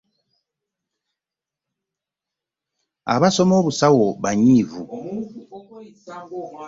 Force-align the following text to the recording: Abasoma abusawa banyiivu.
Abasoma 3.13 3.53
abusawa 3.59 4.07
banyiivu. 4.23 4.83